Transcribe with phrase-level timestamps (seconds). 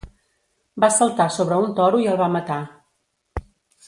[0.83, 2.57] Va saltar sobre un toro i el va matar.